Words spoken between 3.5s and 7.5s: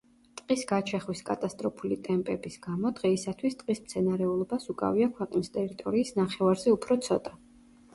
ტყის მცენარეულობას უკავია ქვეყნის ტერიტორიის ნახევარზე უფრო ცოტა.